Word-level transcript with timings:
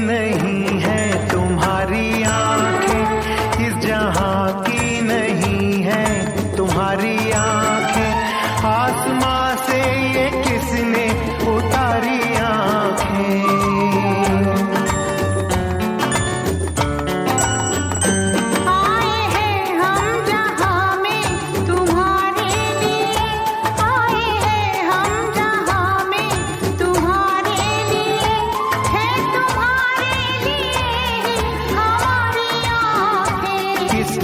नहीं। 0.00 0.69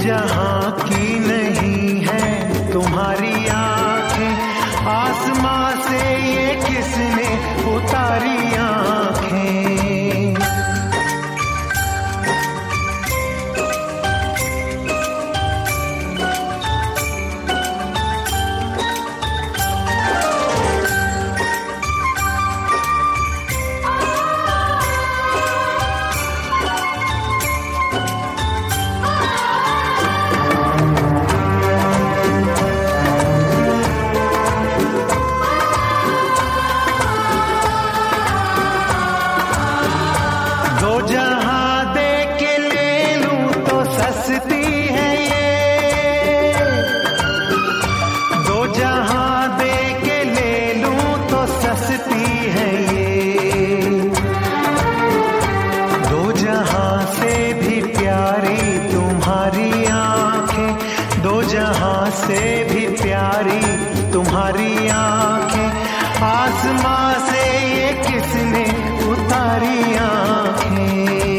जहाँ 0.07 0.71
की 0.79 1.19
नहीं 1.19 1.99
है 2.05 2.71
तुम्हारी 2.71 3.26
तुम्हारी 64.17 64.87
आँखें 64.89 65.69
आसमां 66.27 67.13
से 67.25 67.41
ये 67.73 67.91
किसने 68.05 68.63
उतारी 69.11 69.95
आँखें? 70.05 71.36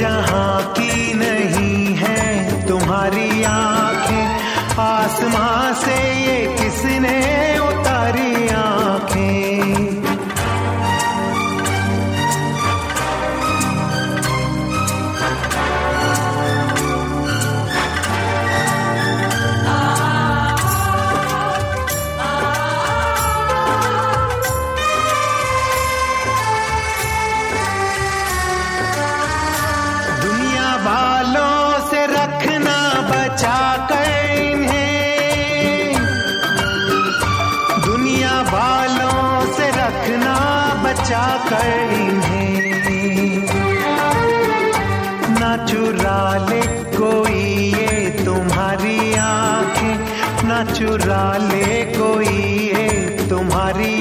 जहाँ 0.00 0.60
की 0.76 1.14
नहीं 1.14 1.94
है 1.96 2.20
तुम्हारी 2.68 3.42
आँखें 3.44 4.80
आसमां 4.82 5.74
से 5.82 5.98
पकड़ 41.40 41.92
इन्हें 41.94 42.58
ना 45.40 45.50
चुरा 45.66 46.20
ले 46.48 46.60
कोई 46.96 47.42
ये 47.74 48.10
तुम्हारी 48.24 49.14
आँखें, 49.20 49.96
ना 50.48 50.62
चुरा 50.72 51.24
ले 51.48 51.84
कोई 51.96 52.36
ये 52.68 52.88
तुम्हारी 53.30 53.99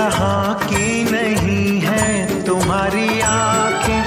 यहाँ 0.00 0.54
की 0.62 1.04
नहीं 1.04 1.80
है 1.80 2.44
तुम्हारी 2.44 3.20
आँखें। 3.20 4.00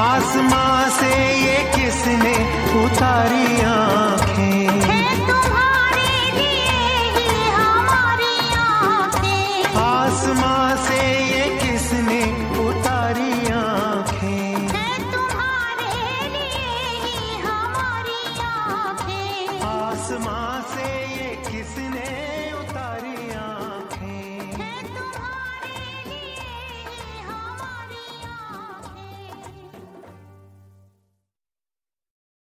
आसमां 0.00 0.90
से 0.90 1.10
ये 1.42 1.58
किसने 1.74 2.34
उतारी 2.84 3.60
आँखें? 3.70 4.21